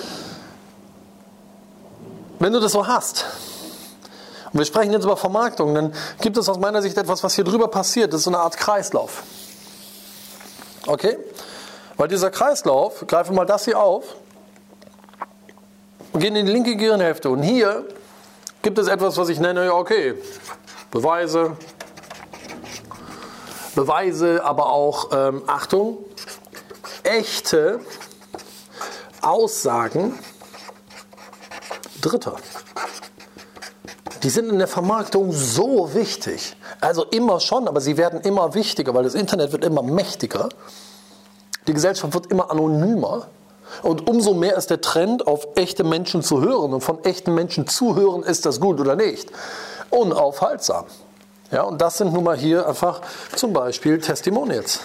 Wenn 2.39 2.53
du 2.53 2.59
das 2.59 2.73
so 2.73 2.85
hast, 2.85 3.25
und 4.51 4.59
wir 4.59 4.65
sprechen 4.65 4.93
jetzt 4.93 5.03
über 5.03 5.17
Vermarktung, 5.17 5.73
dann 5.73 5.93
gibt 6.21 6.37
es 6.37 6.47
aus 6.47 6.59
meiner 6.59 6.81
Sicht 6.81 6.97
etwas, 6.97 7.23
was 7.23 7.35
hier 7.35 7.43
drüber 7.43 7.67
passiert. 7.67 8.13
Das 8.13 8.19
ist 8.19 8.25
so 8.25 8.29
eine 8.29 8.39
Art 8.39 8.55
Kreislauf. 8.57 9.23
Okay? 10.87 11.17
Weil 11.97 12.07
dieser 12.07 12.29
Kreislauf, 12.29 13.05
greifen 13.07 13.31
wir 13.31 13.37
mal 13.37 13.45
das 13.45 13.65
hier 13.65 13.79
auf 13.79 14.15
und 16.13 16.19
gehen 16.19 16.35
in 16.35 16.45
die 16.45 16.51
linke 16.51 16.75
Gehirnhälfte. 16.75 17.29
Und 17.29 17.43
hier 17.43 17.85
gibt 18.61 18.77
es 18.77 18.87
etwas, 18.87 19.17
was 19.17 19.29
ich 19.29 19.39
nenne, 19.39 19.65
ja 19.65 19.73
okay, 19.73 20.15
Beweise, 20.91 21.57
Beweise, 23.75 24.43
aber 24.43 24.71
auch, 24.71 25.09
ähm, 25.11 25.43
Achtung, 25.47 25.97
echte 27.03 27.81
Aussagen 29.21 30.17
Dritter. 32.01 32.35
Die 34.21 34.29
sind 34.29 34.49
in 34.49 34.59
der 34.59 34.67
Vermarktung 34.67 35.31
so 35.31 35.93
wichtig. 35.93 36.55
Also 36.81 37.03
immer 37.05 37.39
schon, 37.39 37.67
aber 37.67 37.81
sie 37.81 37.97
werden 37.97 38.21
immer 38.21 38.53
wichtiger, 38.53 38.93
weil 38.93 39.03
das 39.03 39.15
Internet 39.15 39.51
wird 39.51 39.63
immer 39.63 39.81
mächtiger. 39.81 40.49
Die 41.67 41.73
Gesellschaft 41.73 42.13
wird 42.13 42.27
immer 42.27 42.51
anonymer. 42.51 43.27
Und 43.81 44.07
umso 44.07 44.33
mehr 44.33 44.55
ist 44.55 44.69
der 44.69 44.81
Trend, 44.81 45.25
auf 45.25 45.47
echte 45.55 45.83
Menschen 45.83 46.21
zu 46.21 46.41
hören. 46.41 46.73
Und 46.73 46.81
von 46.81 47.03
echten 47.03 47.33
Menschen 47.33 47.67
zu 47.67 47.95
hören, 47.95 48.23
ist 48.23 48.45
das 48.45 48.59
gut 48.59 48.79
oder 48.79 48.95
nicht. 48.95 49.31
Unaufhaltsam. 49.89 50.85
Ja, 51.55 51.61
und 51.61 51.79
das 51.79 51.99
sind 51.99 52.11
nun 52.11 52.25
mal 52.25 52.35
hier 52.35 52.67
einfach 52.67 52.99
zum 53.33 53.53
Beispiel 53.53 54.01
Testimonials. 54.01 54.81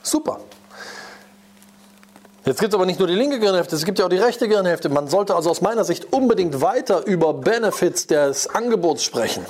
Super. 0.00 0.38
Jetzt 2.44 2.60
gibt 2.60 2.72
es 2.72 2.74
aber 2.76 2.86
nicht 2.86 3.00
nur 3.00 3.08
die 3.08 3.16
linke 3.16 3.40
Gehirnhälfte, 3.40 3.74
es 3.74 3.84
gibt 3.84 3.98
ja 3.98 4.04
auch 4.04 4.08
die 4.08 4.18
rechte 4.18 4.46
Gehirnhälfte. 4.46 4.90
Man 4.90 5.08
sollte 5.08 5.34
also 5.34 5.50
aus 5.50 5.60
meiner 5.60 5.82
Sicht 5.82 6.12
unbedingt 6.12 6.60
weiter 6.62 7.04
über 7.04 7.34
Benefits 7.34 8.06
des 8.06 8.46
Angebots 8.46 9.02
sprechen. 9.02 9.44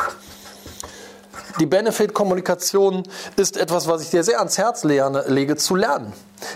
Die 1.59 1.67
Benefit-Kommunikation 1.67 3.03
ist 3.37 3.59
etwas, 3.59 3.89
was 3.89 4.01
ich 4.01 4.09
dir 4.09 4.25
sehr 4.25 4.39
ans 4.39 4.57
Herz 4.57 4.85
lege, 4.85 5.57
zu 5.57 5.77
lernen. 5.77 6.15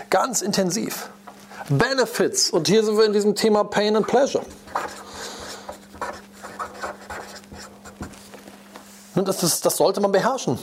Ganz 0.09 0.41
intensiv. 0.41 1.09
Benefits. 1.69 2.49
Und 2.49 2.67
hier 2.67 2.83
sind 2.83 2.97
wir 2.97 3.05
in 3.05 3.13
diesem 3.13 3.35
Thema 3.35 3.63
Pain 3.63 3.95
and 3.95 4.07
Pleasure. 4.07 4.43
Das, 9.15 9.37
das, 9.37 9.61
das 9.61 9.77
sollte 9.77 10.01
man 10.01 10.11
beherrschen. 10.11 10.59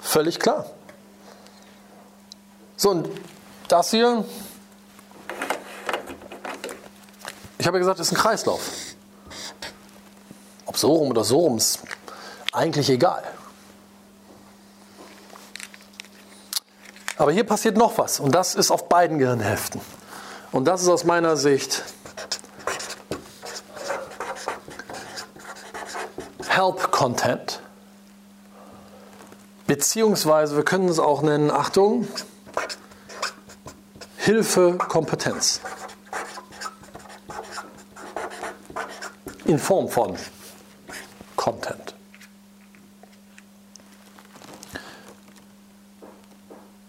Völlig 0.00 0.38
klar. 0.38 0.66
So, 2.76 2.90
und 2.90 3.08
das 3.66 3.90
hier, 3.90 4.24
ich 7.58 7.66
habe 7.66 7.78
ja 7.78 7.80
gesagt, 7.80 7.98
es 7.98 8.08
ist 8.08 8.12
ein 8.12 8.20
Kreislauf. 8.20 8.60
Ob 10.66 10.76
so 10.76 10.92
rum 10.92 11.08
oder 11.10 11.24
so 11.24 11.38
rum, 11.38 11.56
ist 11.56 11.80
eigentlich 12.52 12.90
egal. 12.90 13.24
Aber 17.16 17.32
hier 17.32 17.44
passiert 17.44 17.76
noch 17.76 17.98
was 17.98 18.20
und 18.20 18.32
das 18.32 18.54
ist 18.54 18.70
auf 18.70 18.88
beiden 18.88 19.18
Gehirnhälften. 19.18 19.80
Und 20.52 20.66
das 20.66 20.82
ist 20.82 20.88
aus 20.88 21.04
meiner 21.04 21.36
Sicht 21.36 21.82
Help 26.46 26.90
Content. 26.92 27.60
Beziehungsweise, 29.68 30.56
wir 30.56 30.64
können 30.64 30.88
es 30.88 30.98
auch 30.98 31.20
nennen, 31.20 31.50
Achtung, 31.50 32.08
Hilfe 34.16 34.78
Kompetenz. 34.78 35.60
In 39.44 39.58
Form 39.58 39.90
von 39.90 40.16
Content. 41.36 41.94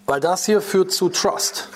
Weil 0.06 0.22
das 0.22 0.46
hier 0.46 0.62
führt 0.62 0.94
zu 0.94 1.10
Trust. 1.10 1.68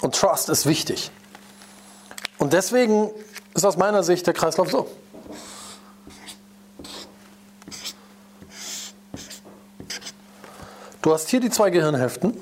Und 0.00 0.14
Trust 0.14 0.48
ist 0.48 0.64
wichtig. 0.64 1.10
Und 2.38 2.54
deswegen 2.54 3.10
ist 3.52 3.66
aus 3.66 3.76
meiner 3.76 4.02
Sicht 4.02 4.26
der 4.26 4.32
Kreislauf 4.32 4.70
so. 4.70 4.90
Du 11.06 11.14
hast 11.14 11.28
hier 11.28 11.38
die 11.38 11.50
zwei 11.50 11.70
Gehirnhälften. 11.70 12.34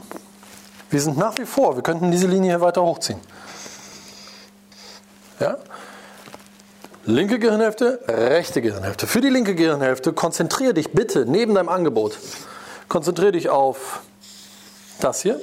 Wir 0.89 0.99
sind 0.99 1.19
nach 1.19 1.37
wie 1.37 1.45
vor, 1.45 1.77
wir 1.77 1.83
könnten 1.83 2.11
diese 2.11 2.27
Linie 2.27 2.53
hier 2.53 2.63
weiter 2.63 2.83
hochziehen. 2.83 3.21
Ja? 5.39 5.59
Linke 7.05 7.39
Gehirnhälfte, 7.39 8.01
rechte 8.09 8.63
Gehirnhälfte. 8.63 9.07
Für 9.07 9.21
die 9.21 9.29
linke 9.29 9.55
Gehirnhälfte 9.55 10.15
konzentriere 10.15 10.73
dich 10.73 10.93
bitte 10.93 11.27
neben 11.27 11.55
deinem 11.55 11.69
Angebot. 11.69 12.17
Konzentriere 12.89 13.33
dich 13.33 13.51
auf 13.51 14.01
das 14.99 15.21
hier, 15.21 15.39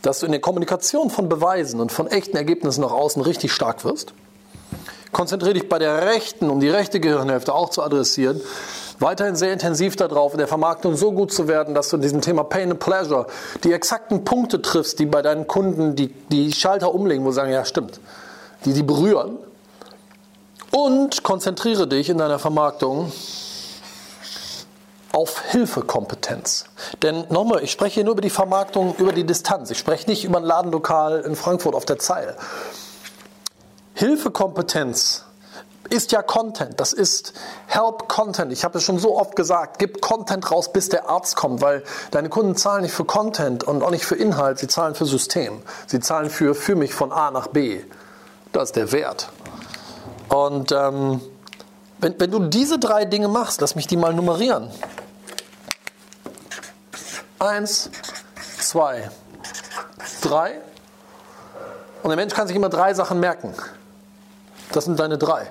dass 0.00 0.20
du 0.20 0.24
in 0.24 0.32
der 0.32 0.40
Kommunikation 0.40 1.10
von 1.10 1.28
Beweisen 1.28 1.78
und 1.78 1.92
von 1.92 2.06
echten 2.06 2.38
Ergebnissen 2.38 2.80
nach 2.80 2.92
außen 2.92 3.20
richtig 3.20 3.52
stark 3.52 3.84
wirst. 3.84 4.14
Konzentriere 5.12 5.52
dich 5.52 5.68
bei 5.68 5.78
der 5.78 6.06
rechten, 6.06 6.48
um 6.48 6.58
die 6.58 6.70
rechte 6.70 7.00
Gehirnhälfte 7.00 7.52
auch 7.52 7.68
zu 7.68 7.82
adressieren, 7.82 8.40
weiterhin 9.00 9.34
sehr 9.34 9.52
intensiv 9.52 9.96
darauf, 9.96 10.32
in 10.32 10.38
der 10.38 10.48
Vermarktung 10.48 10.96
so 10.96 11.12
gut 11.12 11.32
zu 11.32 11.48
werden, 11.48 11.74
dass 11.74 11.88
du 11.88 11.96
in 11.96 12.02
diesem 12.02 12.20
Thema 12.20 12.44
Pain 12.44 12.70
and 12.70 12.80
Pleasure 12.80 13.26
die 13.64 13.72
exakten 13.72 14.24
Punkte 14.24 14.62
triffst, 14.62 14.98
die 14.98 15.06
bei 15.06 15.22
deinen 15.22 15.46
Kunden 15.46 15.96
die, 15.96 16.08
die 16.08 16.52
Schalter 16.52 16.94
umlegen, 16.94 17.24
wo 17.24 17.30
sie 17.30 17.36
sagen, 17.36 17.50
ja 17.50 17.64
stimmt, 17.64 18.00
die 18.64 18.72
die 18.72 18.82
berühren 18.82 19.38
und 20.70 21.22
konzentriere 21.22 21.88
dich 21.88 22.10
in 22.10 22.18
deiner 22.18 22.38
Vermarktung 22.38 23.10
auf 25.12 25.42
Hilfekompetenz. 25.50 26.66
Denn 27.02 27.24
nochmal, 27.30 27.64
ich 27.64 27.72
spreche 27.72 27.94
hier 27.94 28.04
nur 28.04 28.12
über 28.12 28.22
die 28.22 28.30
Vermarktung 28.30 28.94
über 28.98 29.12
die 29.12 29.24
Distanz. 29.24 29.70
Ich 29.70 29.78
spreche 29.78 30.08
nicht 30.08 30.24
über 30.24 30.38
ein 30.38 30.44
Ladenlokal 30.44 31.20
in 31.20 31.34
Frankfurt 31.34 31.74
auf 31.74 31.84
der 31.84 31.98
Zeil. 31.98 32.36
Hilfekompetenz 33.94 35.24
ist 35.90 36.12
ja 36.12 36.22
Content, 36.22 36.78
das 36.80 36.92
ist 36.92 37.34
Help 37.66 38.08
Content. 38.08 38.52
Ich 38.52 38.64
habe 38.64 38.78
es 38.78 38.84
schon 38.84 38.98
so 38.98 39.18
oft 39.18 39.36
gesagt, 39.36 39.78
gib 39.78 40.00
Content 40.00 40.50
raus, 40.50 40.72
bis 40.72 40.88
der 40.88 41.08
Arzt 41.08 41.36
kommt, 41.36 41.60
weil 41.60 41.82
deine 42.12 42.28
Kunden 42.28 42.56
zahlen 42.56 42.82
nicht 42.82 42.94
für 42.94 43.04
Content 43.04 43.64
und 43.64 43.82
auch 43.82 43.90
nicht 43.90 44.06
für 44.06 44.14
Inhalt, 44.14 44.58
sie 44.58 44.68
zahlen 44.68 44.94
für 44.94 45.04
System. 45.04 45.62
Sie 45.86 46.00
zahlen 46.00 46.30
für, 46.30 46.54
für 46.54 46.76
mich 46.76 46.94
von 46.94 47.12
A 47.12 47.30
nach 47.30 47.48
B. 47.48 47.82
Das 48.52 48.70
ist 48.70 48.76
der 48.76 48.92
Wert. 48.92 49.30
Und 50.28 50.72
ähm, 50.72 51.20
wenn, 51.98 52.18
wenn 52.18 52.30
du 52.30 52.38
diese 52.48 52.78
drei 52.78 53.04
Dinge 53.04 53.28
machst, 53.28 53.60
lass 53.60 53.74
mich 53.74 53.86
die 53.86 53.96
mal 53.96 54.14
nummerieren. 54.14 54.70
Eins, 57.38 57.90
zwei, 58.60 59.10
drei. 60.22 60.60
Und 62.02 62.10
der 62.10 62.16
Mensch 62.16 62.34
kann 62.34 62.46
sich 62.46 62.56
immer 62.56 62.68
drei 62.68 62.94
Sachen 62.94 63.20
merken. 63.20 63.54
Das 64.72 64.84
sind 64.84 64.98
deine 65.00 65.18
drei. 65.18 65.50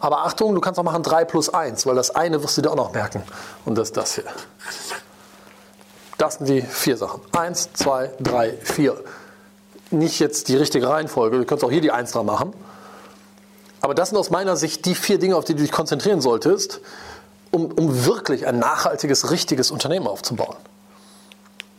Aber 0.00 0.24
Achtung, 0.24 0.54
du 0.54 0.60
kannst 0.60 0.78
auch 0.78 0.84
machen 0.84 1.02
3 1.02 1.24
plus 1.24 1.48
1, 1.48 1.86
weil 1.86 1.94
das 1.94 2.10
eine 2.14 2.42
wirst 2.42 2.56
du 2.56 2.62
dir 2.62 2.70
auch 2.70 2.76
noch 2.76 2.92
merken. 2.92 3.22
Und 3.64 3.76
das 3.76 3.88
ist 3.88 3.96
das 3.96 4.14
hier. 4.14 4.24
Das 6.18 6.34
sind 6.34 6.48
die 6.48 6.62
vier 6.62 6.96
Sachen. 6.96 7.20
1, 7.32 7.72
2, 7.74 8.10
3, 8.20 8.58
4. 8.62 8.96
Nicht 9.90 10.18
jetzt 10.20 10.48
die 10.48 10.56
richtige 10.56 10.88
Reihenfolge, 10.88 11.38
du 11.38 11.44
kannst 11.44 11.64
auch 11.64 11.70
hier 11.70 11.80
die 11.80 11.90
1 11.90 12.12
dran 12.12 12.26
machen. 12.26 12.52
Aber 13.80 13.94
das 13.94 14.08
sind 14.08 14.18
aus 14.18 14.30
meiner 14.30 14.56
Sicht 14.56 14.86
die 14.86 14.94
vier 14.94 15.18
Dinge, 15.18 15.36
auf 15.36 15.44
die 15.44 15.54
du 15.54 15.60
dich 15.60 15.70
konzentrieren 15.70 16.22
solltest, 16.22 16.80
um, 17.50 17.70
um 17.72 18.06
wirklich 18.06 18.46
ein 18.46 18.58
nachhaltiges, 18.58 19.30
richtiges 19.30 19.70
Unternehmen 19.70 20.06
aufzubauen. 20.06 20.56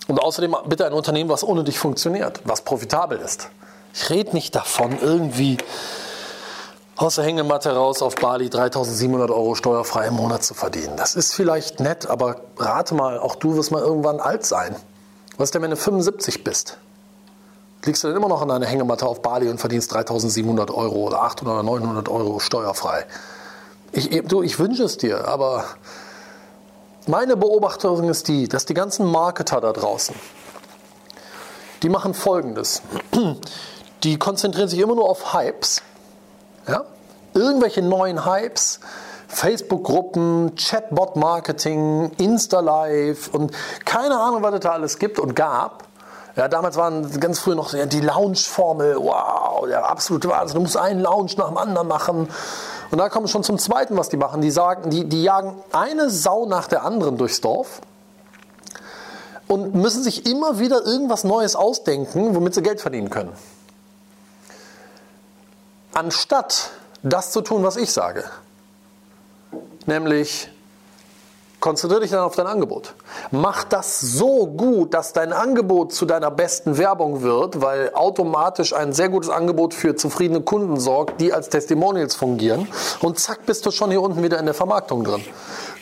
Und 0.07 0.19
außerdem 0.19 0.55
bitte 0.67 0.85
ein 0.85 0.93
Unternehmen, 0.93 1.29
was 1.29 1.43
ohne 1.43 1.63
dich 1.63 1.79
funktioniert, 1.79 2.41
was 2.43 2.61
profitabel 2.61 3.17
ist. 3.17 3.49
Ich 3.93 4.09
rede 4.09 4.33
nicht 4.33 4.53
davon, 4.53 4.99
irgendwie 5.01 5.57
aus 6.97 7.15
der 7.15 7.25
Hängematte 7.25 7.75
raus 7.75 8.01
auf 8.01 8.15
Bali 8.15 8.49
3700 8.49 9.29
Euro 9.29 9.55
steuerfrei 9.55 10.07
im 10.07 10.13
Monat 10.15 10.43
zu 10.43 10.53
verdienen. 10.53 10.95
Das 10.95 11.15
ist 11.15 11.33
vielleicht 11.33 11.79
nett, 11.79 12.07
aber 12.07 12.41
rate 12.57 12.95
mal, 12.95 13.19
auch 13.19 13.35
du 13.35 13.55
wirst 13.55 13.71
mal 13.71 13.81
irgendwann 13.81 14.19
alt 14.19 14.45
sein. 14.45 14.75
Was 15.37 15.51
denn, 15.51 15.61
wenn 15.61 15.71
du 15.71 15.77
75 15.77 16.43
bist? 16.43 16.77
Liegst 17.83 18.03
du 18.03 18.07
dann 18.07 18.15
immer 18.15 18.29
noch 18.29 18.41
an 18.41 18.47
deiner 18.47 18.65
Hängematte 18.65 19.05
auf 19.05 19.21
Bali 19.21 19.49
und 19.49 19.59
verdienst 19.59 19.93
3700 19.93 20.71
Euro 20.71 21.07
oder 21.07 21.21
800 21.23 21.55
oder 21.55 21.63
900 21.63 22.09
Euro 22.09 22.39
steuerfrei? 22.39 23.05
Ich, 23.91 24.23
du, 24.25 24.41
ich 24.41 24.57
wünsche 24.57 24.83
es 24.83 24.97
dir, 24.97 25.27
aber 25.27 25.65
meine 27.07 27.37
Beobachtung 27.37 28.09
ist 28.09 28.27
die, 28.27 28.47
dass 28.47 28.65
die 28.65 28.73
ganzen 28.73 29.05
Marketer 29.05 29.61
da 29.61 29.73
draußen, 29.73 30.15
die 31.83 31.89
machen 31.89 32.13
Folgendes. 32.13 32.81
Die 34.03 34.17
konzentrieren 34.17 34.67
sich 34.69 34.79
immer 34.79 34.95
nur 34.95 35.09
auf 35.09 35.33
Hypes 35.33 35.81
ja? 36.67 36.83
Irgendwelche 37.33 37.81
neuen 37.81 38.25
Hypes, 38.25 38.79
Facebook-Gruppen, 39.27 40.55
Chatbot-Marketing, 40.55 42.11
Insta-Live 42.17 43.29
und 43.33 43.51
keine 43.83 44.17
Ahnung, 44.17 44.41
was 44.41 44.53
es 44.53 44.59
da 44.61 44.71
alles 44.71 44.99
gibt 44.99 45.19
und 45.19 45.35
gab. 45.35 45.83
Ja, 46.35 46.47
damals 46.47 46.75
waren 46.75 47.17
ganz 47.19 47.39
früh 47.39 47.55
noch 47.55 47.73
die 47.73 48.01
Lounge-Formel, 48.01 48.97
wow, 48.97 49.65
der 49.67 49.89
absolute 49.89 50.29
Wahnsinn, 50.29 50.55
du 50.55 50.61
musst 50.61 50.77
einen 50.77 50.99
Lounge 50.99 51.31
nach 51.37 51.47
dem 51.47 51.57
anderen 51.57 51.87
machen. 51.87 52.29
Und 52.91 52.97
da 52.97 53.09
kommen 53.09 53.25
wir 53.25 53.29
schon 53.29 53.43
zum 53.43 53.57
Zweiten, 53.57 53.97
was 53.97 54.09
die 54.09 54.17
machen. 54.17 54.41
Die 54.41 54.51
sagen, 54.51 54.89
die, 54.89 55.05
die 55.05 55.23
jagen 55.23 55.55
eine 55.71 56.09
Sau 56.09 56.45
nach 56.45 56.67
der 56.67 56.83
anderen 56.83 57.17
durchs 57.17 57.41
Dorf 57.41 57.81
und 59.47 59.75
müssen 59.75 60.03
sich 60.03 60.29
immer 60.29 60.59
wieder 60.59 60.85
irgendwas 60.85 61.23
Neues 61.23 61.55
ausdenken, 61.55 62.35
womit 62.35 62.53
sie 62.53 62.61
Geld 62.61 62.81
verdienen 62.81 63.09
können 63.09 63.33
anstatt 65.95 66.71
das 67.01 67.31
zu 67.31 67.41
tun, 67.41 67.63
was 67.63 67.77
ich 67.77 67.91
sage. 67.91 68.23
Nämlich, 69.87 70.49
konzentriere 71.59 72.01
dich 72.01 72.11
dann 72.11 72.19
auf 72.19 72.35
dein 72.35 72.47
Angebot. 72.47 72.93
Mach 73.31 73.63
das 73.63 74.01
so 74.01 74.45
gut, 74.47 74.93
dass 74.93 75.13
dein 75.13 75.33
Angebot 75.33 75.93
zu 75.93 76.05
deiner 76.05 76.29
besten 76.29 76.77
Werbung 76.77 77.21
wird, 77.21 77.61
weil 77.61 77.91
automatisch 77.93 78.73
ein 78.73 78.93
sehr 78.93 79.09
gutes 79.09 79.29
Angebot 79.29 79.73
für 79.73 79.95
zufriedene 79.95 80.41
Kunden 80.41 80.79
sorgt, 80.79 81.21
die 81.21 81.33
als 81.33 81.49
Testimonials 81.49 82.15
fungieren. 82.15 82.67
Und 83.01 83.19
zack, 83.19 83.45
bist 83.45 83.65
du 83.65 83.71
schon 83.71 83.89
hier 83.89 84.01
unten 84.01 84.21
wieder 84.21 84.37
in 84.37 84.45
der 84.45 84.53
Vermarktung 84.53 85.03
drin. 85.03 85.23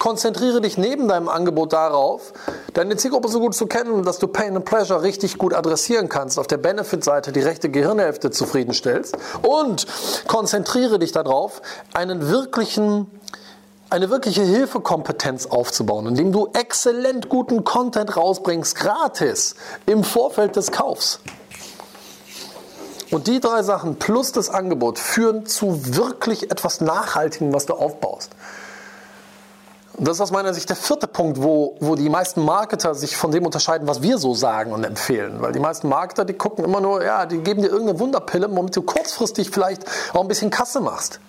Konzentriere 0.03 0.59
dich 0.59 0.77
neben 0.77 1.07
deinem 1.07 1.29
Angebot 1.29 1.71
darauf, 1.71 2.33
deine 2.73 2.97
Zielgruppe 2.97 3.29
so 3.29 3.39
gut 3.39 3.55
zu 3.55 3.67
kennen, 3.67 4.03
dass 4.03 4.19
du 4.19 4.27
Pain 4.27 4.53
and 4.57 4.65
Pleasure 4.65 5.01
richtig 5.01 5.37
gut 5.37 5.53
adressieren 5.53 6.09
kannst, 6.09 6.37
auf 6.37 6.45
der 6.45 6.57
Benefit-Seite 6.57 7.31
die 7.31 7.39
rechte 7.39 7.69
Gehirnhälfte 7.69 8.29
zufriedenstellst 8.29 9.17
und 9.43 9.87
konzentriere 10.27 10.99
dich 10.99 11.13
darauf, 11.13 11.61
einen 11.93 12.27
wirklichen 12.27 13.09
eine 13.89 14.09
wirkliche 14.09 14.41
Hilfekompetenz 14.41 15.45
aufzubauen, 15.45 16.07
indem 16.07 16.33
du 16.33 16.49
exzellent 16.51 17.29
guten 17.29 17.63
Content 17.63 18.17
rausbringst, 18.17 18.75
gratis, 18.75 19.55
im 19.85 20.03
Vorfeld 20.03 20.57
des 20.57 20.73
Kaufs. 20.73 21.21
Und 23.13 23.27
die 23.27 23.39
drei 23.39 23.61
Sachen 23.61 23.97
plus 23.97 24.31
das 24.31 24.49
Angebot 24.49 24.97
führen 24.97 25.45
zu 25.45 25.95
wirklich 25.95 26.49
etwas 26.51 26.81
Nachhaltigem, 26.81 27.53
was 27.53 27.67
du 27.67 27.75
aufbaust. 27.75 28.31
Das 29.97 30.17
ist 30.17 30.21
aus 30.21 30.31
meiner 30.31 30.53
Sicht 30.55 30.69
der 30.69 30.75
vierte 30.75 31.07
Punkt, 31.07 31.41
wo, 31.41 31.75
wo 31.79 31.95
die 31.95 32.09
meisten 32.09 32.43
Marketer 32.43 32.95
sich 32.95 33.15
von 33.15 33.31
dem 33.31 33.45
unterscheiden, 33.45 33.87
was 33.87 34.01
wir 34.01 34.17
so 34.17 34.33
sagen 34.33 34.71
und 34.71 34.83
empfehlen. 34.83 35.39
Weil 35.39 35.51
die 35.51 35.59
meisten 35.59 35.87
Marketer, 35.87 36.25
die 36.25 36.33
gucken 36.33 36.65
immer 36.65 36.81
nur, 36.81 37.03
ja, 37.03 37.27
die 37.27 37.37
geben 37.37 37.61
dir 37.61 37.67
irgendeine 37.67 37.99
Wunderpille, 37.99 38.47
womit 38.49 38.75
du 38.75 38.81
kurzfristig 38.81 39.51
vielleicht 39.51 39.83
auch 40.13 40.21
ein 40.21 40.27
bisschen 40.27 40.49
Kasse 40.49 40.79
machst. 40.79 41.19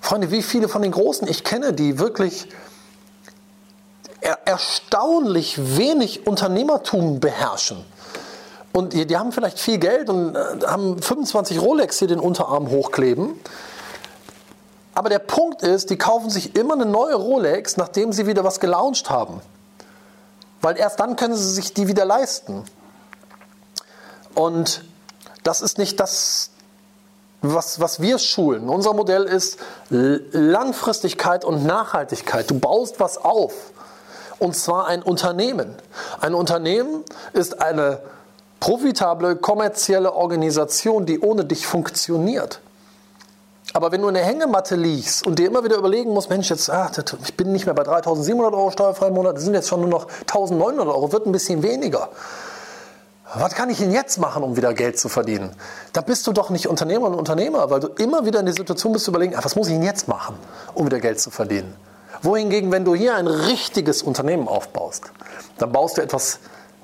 Freunde, 0.00 0.30
wie 0.30 0.42
viele 0.42 0.68
von 0.68 0.80
den 0.80 0.92
Großen 0.92 1.28
ich 1.28 1.44
kenne, 1.44 1.74
die 1.74 1.98
wirklich 1.98 2.48
er 4.22 4.38
erstaunlich 4.46 5.76
wenig 5.76 6.26
Unternehmertum 6.26 7.20
beherrschen. 7.20 7.84
Und 8.72 8.94
die, 8.94 9.06
die 9.06 9.18
haben 9.18 9.32
vielleicht 9.32 9.58
viel 9.58 9.78
Geld 9.78 10.08
und 10.08 10.34
äh, 10.34 10.66
haben 10.66 11.00
25 11.02 11.60
Rolex 11.60 11.98
hier 11.98 12.08
den 12.08 12.20
Unterarm 12.20 12.70
hochkleben 12.70 13.38
aber 14.94 15.08
der 15.08 15.18
Punkt 15.18 15.62
ist, 15.62 15.90
die 15.90 15.96
kaufen 15.96 16.30
sich 16.30 16.54
immer 16.56 16.74
eine 16.74 16.86
neue 16.86 17.14
Rolex, 17.14 17.76
nachdem 17.76 18.12
sie 18.12 18.26
wieder 18.26 18.44
was 18.44 18.60
gelauncht 18.60 19.10
haben. 19.10 19.40
Weil 20.60 20.76
erst 20.76 21.00
dann 21.00 21.16
können 21.16 21.34
sie 21.34 21.50
sich 21.50 21.72
die 21.74 21.88
wieder 21.88 22.04
leisten. 22.04 22.64
Und 24.34 24.84
das 25.42 25.60
ist 25.60 25.78
nicht 25.78 25.98
das, 25.98 26.50
was, 27.40 27.80
was 27.80 28.00
wir 28.00 28.18
schulen. 28.18 28.68
Unser 28.68 28.94
Modell 28.94 29.24
ist 29.24 29.58
Langfristigkeit 29.90 31.44
und 31.44 31.64
Nachhaltigkeit. 31.66 32.48
Du 32.50 32.58
baust 32.58 33.00
was 33.00 33.18
auf. 33.18 33.52
Und 34.38 34.56
zwar 34.56 34.86
ein 34.86 35.02
Unternehmen. 35.02 35.74
Ein 36.20 36.34
Unternehmen 36.34 37.04
ist 37.32 37.60
eine 37.60 38.00
profitable 38.60 39.36
kommerzielle 39.36 40.14
Organisation, 40.14 41.06
die 41.06 41.18
ohne 41.20 41.44
dich 41.44 41.66
funktioniert. 41.66 42.60
Aber 43.74 43.90
wenn 43.90 44.02
du 44.02 44.08
in 44.08 44.14
der 44.14 44.24
Hängematte 44.24 44.76
liegst 44.76 45.26
und 45.26 45.38
dir 45.38 45.46
immer 45.46 45.64
wieder 45.64 45.76
überlegen 45.76 46.10
musst, 46.10 46.28
Mensch, 46.28 46.50
jetzt, 46.50 46.68
ach, 46.68 46.90
ich 47.24 47.36
bin 47.36 47.52
nicht 47.52 47.64
mehr 47.64 47.74
bei 47.74 47.82
3.700 47.82 48.52
Euro 48.52 48.70
steuerfrei 48.70 49.08
im 49.08 49.14
Monat, 49.14 49.36
das 49.36 49.44
sind 49.44 49.54
jetzt 49.54 49.68
schon 49.68 49.80
nur 49.80 49.88
noch 49.88 50.08
1.900 50.26 50.86
Euro, 50.86 51.12
wird 51.12 51.26
ein 51.26 51.32
bisschen 51.32 51.62
weniger. 51.62 52.10
Was 53.34 53.54
kann 53.54 53.70
ich 53.70 53.78
denn 53.78 53.92
jetzt 53.92 54.18
machen, 54.18 54.42
um 54.42 54.56
wieder 54.58 54.74
Geld 54.74 54.98
zu 54.98 55.08
verdienen? 55.08 55.56
Da 55.94 56.02
bist 56.02 56.26
du 56.26 56.32
doch 56.32 56.50
nicht 56.50 56.68
Unternehmer 56.68 57.06
und 57.06 57.14
Unternehmer, 57.14 57.70
weil 57.70 57.80
du 57.80 57.88
immer 57.88 58.26
wieder 58.26 58.40
in 58.40 58.46
die 58.46 58.52
Situation 58.52 58.92
bist 58.92 59.06
zu 59.06 59.10
überlegen, 59.10 59.34
ach, 59.36 59.44
was 59.44 59.56
muss 59.56 59.68
ich 59.68 59.72
denn 59.72 59.82
jetzt 59.82 60.06
machen, 60.06 60.36
um 60.74 60.84
wieder 60.84 61.00
Geld 61.00 61.18
zu 61.18 61.30
verdienen? 61.30 61.74
Wohingegen, 62.20 62.70
wenn 62.70 62.84
du 62.84 62.94
hier 62.94 63.14
ein 63.14 63.26
richtiges 63.26 64.02
Unternehmen 64.02 64.48
aufbaust, 64.48 65.12
dann 65.56 65.72
baust 65.72 65.96
du 65.96 66.02
etwas 66.02 66.40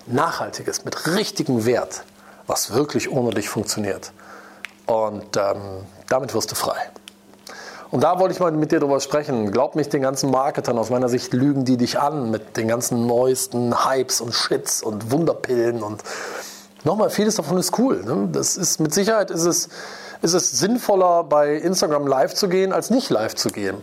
Nachhaltiges 0.06 0.86
mit 0.86 1.06
richtigem 1.14 1.66
Wert, 1.66 2.04
was 2.46 2.72
wirklich 2.72 3.12
ohne 3.12 3.30
dich 3.30 3.50
funktioniert. 3.50 4.12
Und 4.86 5.36
ähm, 5.36 5.84
damit 6.08 6.34
wirst 6.34 6.50
du 6.50 6.54
frei. 6.54 6.78
Und 7.90 8.02
da 8.02 8.18
wollte 8.18 8.34
ich 8.34 8.40
mal 8.40 8.52
mit 8.52 8.70
dir 8.70 8.80
drüber 8.80 9.00
sprechen. 9.00 9.50
Glaub 9.50 9.74
nicht 9.74 9.92
den 9.92 10.02
ganzen 10.02 10.30
Marketern. 10.30 10.78
Aus 10.78 10.90
meiner 10.90 11.08
Sicht 11.08 11.32
lügen 11.32 11.64
die 11.64 11.78
dich 11.78 11.98
an 11.98 12.30
mit 12.30 12.56
den 12.56 12.68
ganzen 12.68 13.06
neuesten 13.06 13.86
Hypes 13.86 14.20
und 14.20 14.34
Shits 14.34 14.82
und 14.82 15.10
Wunderpillen. 15.10 15.82
Und 15.82 16.02
nochmal, 16.84 17.08
vieles 17.08 17.36
davon 17.36 17.56
ist 17.56 17.78
cool. 17.78 18.02
Ne? 18.04 18.28
Das 18.32 18.56
ist, 18.58 18.78
mit 18.78 18.92
Sicherheit 18.92 19.30
ist 19.30 19.46
es, 19.46 19.70
ist 20.20 20.34
es 20.34 20.50
sinnvoller, 20.50 21.24
bei 21.24 21.54
Instagram 21.54 22.06
live 22.06 22.34
zu 22.34 22.48
gehen, 22.48 22.72
als 22.74 22.90
nicht 22.90 23.08
live 23.08 23.34
zu 23.34 23.48
gehen. 23.48 23.76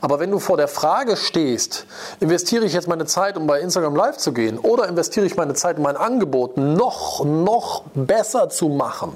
Aber 0.00 0.20
wenn 0.20 0.30
du 0.30 0.38
vor 0.38 0.56
der 0.56 0.68
Frage 0.68 1.18
stehst, 1.18 1.84
investiere 2.20 2.64
ich 2.64 2.72
jetzt 2.72 2.88
meine 2.88 3.04
Zeit, 3.04 3.36
um 3.36 3.46
bei 3.46 3.60
Instagram 3.60 3.94
live 3.94 4.16
zu 4.16 4.32
gehen, 4.32 4.58
oder 4.58 4.88
investiere 4.88 5.26
ich 5.26 5.36
meine 5.36 5.52
Zeit, 5.52 5.76
um 5.76 5.82
mein 5.82 5.96
Angebot 5.96 6.56
noch, 6.56 7.24
noch 7.26 7.82
besser 7.94 8.48
zu 8.48 8.68
machen, 8.68 9.14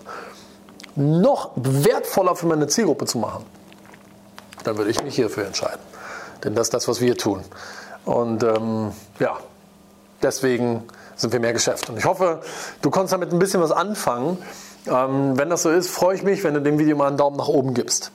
noch 0.97 1.51
wertvoller 1.57 2.37
für 2.37 2.47
meine 2.47 2.67
Zielgruppe 2.67 3.07
zu 3.07 3.19
machen, 3.19 3.45
dann 4.65 4.77
würde 4.77 4.91
ich 4.91 5.03
mich 5.03 5.15
hierfür 5.15 5.47
entscheiden. 5.47 5.81
Denn 6.43 6.55
das 6.55 6.69
ist 6.69 6.75
das, 6.75 6.89
was 6.89 7.01
wir 7.01 7.17
tun. 7.17 7.43
Und 8.05 8.43
ähm, 8.43 8.93
ja, 9.19 9.39
deswegen 10.23 10.85
sind 11.17 11.33
wir 11.33 11.41
mehr 11.41 11.53
Geschäft. 11.53 11.89
Und 11.89 11.97
ich 11.97 12.05
hoffe, 12.05 12.41
du 12.83 12.91
konntest 12.91 13.13
damit 13.13 13.33
ein 13.33 13.39
bisschen 13.39 13.61
was 13.61 13.73
anfangen. 13.73 14.39
Ähm, 14.87 15.39
wenn 15.39 15.49
das 15.49 15.63
so 15.63 15.71
ist, 15.71 15.89
freue 15.89 16.15
ich 16.17 16.23
mich, 16.23 16.45
wenn 16.45 16.55
du 16.55 16.61
dem 16.61 16.79
Video 16.79 16.97
mal 16.97 17.09
einen 17.09 17.17
Daumen 17.17 17.37
nach 17.37 17.49
oben 17.49 17.75
gibst. 17.75 18.13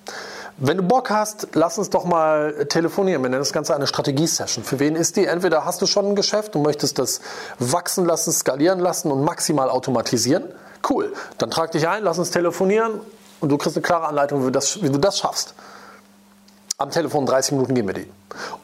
Wenn 0.58 0.76
du 0.76 0.84
Bock 0.84 1.10
hast, 1.10 1.48
lass 1.54 1.78
uns 1.78 1.90
doch 1.90 2.04
mal 2.04 2.66
telefonieren. 2.66 3.24
Wir 3.24 3.30
nennen 3.30 3.42
das 3.42 3.54
Ganze 3.54 3.74
eine 3.74 3.88
Strategie-Session. 3.88 4.66
Für 4.66 4.78
wen 4.80 4.96
ist 4.96 5.16
die? 5.16 5.26
Entweder 5.26 5.64
hast 5.64 5.82
du 5.82 5.86
schon 5.86 6.08
ein 6.08 6.16
Geschäft 6.16 6.56
und 6.56 6.64
möchtest 6.64 7.00
das 7.00 7.22
wachsen 7.60 8.06
lassen, 8.06 8.34
skalieren 8.34 8.80
lassen 8.80 9.10
und 9.10 9.24
maximal 9.24 9.70
automatisieren. 9.70 10.44
Cool. 10.88 11.14
Dann 11.38 11.50
trag 11.50 11.72
dich 11.72 11.88
ein, 11.88 12.04
lass 12.04 12.20
uns 12.20 12.32
telefonieren 12.32 13.00
und 13.40 13.50
du 13.50 13.58
kriegst 13.58 13.78
eine 13.78 13.84
klare 13.84 14.08
Anleitung, 14.08 14.46
wie, 14.46 14.52
das, 14.52 14.82
wie 14.82 14.90
du 14.90 14.98
das 14.98 15.20
schaffst. 15.20 15.54
Am 16.78 16.92
Telefon 16.92 17.26
30 17.26 17.54
Minuten 17.54 17.76
geben 17.76 17.90
wir 17.90 17.96
die. 17.96 18.12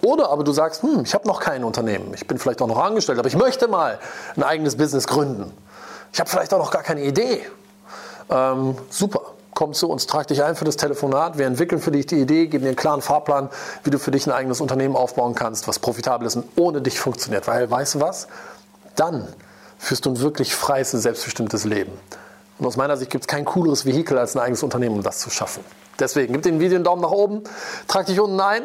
Oder 0.01 0.29
aber 0.29 0.43
du 0.43 0.53
sagst, 0.53 0.83
hm, 0.83 1.01
ich 1.03 1.13
habe 1.13 1.27
noch 1.27 1.39
kein 1.39 1.63
Unternehmen. 1.63 2.13
Ich 2.13 2.27
bin 2.27 2.37
vielleicht 2.37 2.61
auch 2.61 2.67
noch 2.67 2.81
angestellt, 2.81 3.19
aber 3.19 3.27
ich 3.27 3.35
möchte 3.35 3.67
mal 3.67 3.99
ein 4.37 4.43
eigenes 4.43 4.77
Business 4.77 5.07
gründen. 5.07 5.51
Ich 6.13 6.19
habe 6.19 6.29
vielleicht 6.29 6.53
auch 6.53 6.59
noch 6.59 6.71
gar 6.71 6.83
keine 6.83 7.03
Idee. 7.03 7.45
Ähm, 8.29 8.77
super 8.89 9.21
komm 9.55 9.73
zu 9.73 9.89
uns, 9.89 10.05
trag 10.05 10.27
dich 10.27 10.43
ein 10.43 10.55
für 10.55 10.65
das 10.65 10.75
Telefonat. 10.75 11.39
Wir 11.39 11.47
entwickeln 11.47 11.81
für 11.81 11.91
dich 11.91 12.05
die 12.05 12.19
Idee, 12.19 12.47
geben 12.47 12.63
dir 12.63 12.69
einen 12.69 12.75
klaren 12.75 13.01
Fahrplan, 13.01 13.49
wie 13.83 13.89
du 13.89 13.97
für 13.97 14.11
dich 14.11 14.27
ein 14.27 14.31
eigenes 14.31 14.61
Unternehmen 14.61 14.95
aufbauen 14.95 15.33
kannst, 15.33 15.67
was 15.67 15.79
profitabel 15.79 16.27
ist 16.27 16.35
und 16.35 16.45
ohne 16.57 16.81
dich 16.81 16.99
funktioniert. 16.99 17.47
Weil, 17.47 17.71
weißt 17.71 17.95
du 17.95 18.01
was? 18.01 18.27
Dann 18.95 19.27
führst 19.77 20.05
du 20.05 20.11
ein 20.11 20.19
wirklich 20.19 20.55
freies, 20.55 20.91
selbstbestimmtes 20.91 21.65
Leben. 21.65 21.91
Und 22.57 22.65
aus 22.65 22.77
meiner 22.77 22.95
Sicht 22.97 23.11
gibt 23.11 23.23
es 23.23 23.27
kein 23.27 23.45
cooleres 23.45 23.85
Vehikel 23.85 24.17
als 24.17 24.35
ein 24.35 24.39
eigenes 24.39 24.63
Unternehmen, 24.63 24.95
um 24.95 25.03
das 25.03 25.19
zu 25.19 25.29
schaffen. 25.29 25.63
Deswegen, 25.99 26.33
gib 26.33 26.41
dem 26.43 26.59
Video 26.59 26.75
einen 26.75 26.83
Daumen 26.83 27.01
nach 27.01 27.11
oben, 27.11 27.43
trag 27.87 28.05
dich 28.05 28.19
unten 28.19 28.39
ein, 28.39 28.63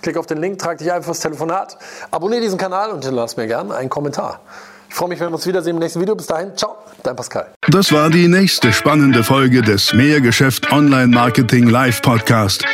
klick 0.00 0.16
auf 0.16 0.26
den 0.26 0.38
Link, 0.38 0.58
trag 0.58 0.78
dich 0.78 0.92
ein 0.92 1.02
fürs 1.02 1.20
Telefonat, 1.20 1.78
abonniere 2.10 2.40
diesen 2.40 2.58
Kanal 2.58 2.90
und 2.90 3.04
hinterlass 3.04 3.36
mir 3.36 3.46
gerne 3.46 3.74
einen 3.74 3.88
Kommentar. 3.90 4.40
Ich 4.88 4.94
freue 4.94 5.08
mich, 5.08 5.20
wenn 5.20 5.28
wir 5.28 5.34
uns 5.36 5.46
wiedersehen 5.46 5.76
im 5.76 5.78
nächsten 5.78 6.00
Video. 6.00 6.14
Bis 6.14 6.26
dahin, 6.26 6.54
ciao, 6.54 6.76
dein 7.02 7.16
Pascal. 7.16 7.50
Das 7.68 7.92
war 7.92 8.10
die 8.10 8.28
nächste 8.28 8.72
spannende 8.72 9.24
Folge 9.24 9.62
des 9.62 9.94
Mehrgeschäft 9.94 10.70
Online 10.70 11.06
Marketing 11.06 11.68
Live 11.68 12.02
Podcast. 12.02 12.64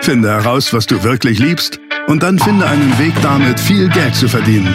Finde 0.00 0.30
heraus, 0.30 0.72
was 0.72 0.86
du 0.86 1.02
wirklich 1.04 1.38
liebst 1.38 1.78
und 2.08 2.22
dann 2.22 2.38
finde 2.38 2.66
einen 2.66 2.98
Weg 2.98 3.14
damit, 3.22 3.60
viel 3.60 3.88
Geld 3.90 4.16
zu 4.16 4.28
verdienen. 4.28 4.74